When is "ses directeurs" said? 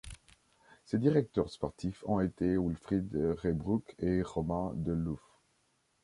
0.83-1.51